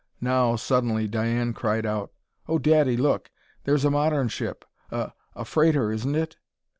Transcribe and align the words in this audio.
Now, 0.19 0.55
suddenly, 0.55 1.07
Diane 1.07 1.53
cried 1.53 1.85
out: 1.85 2.11
"Oh, 2.47 2.57
daddy, 2.57 2.97
look! 2.97 3.29
There's 3.65 3.85
a 3.85 3.91
modern 3.91 4.29
ship! 4.29 4.65
A 4.89 5.11
a 5.35 5.45
freighter, 5.45 5.91
isn't 5.91 6.15
it?" 6.15 6.37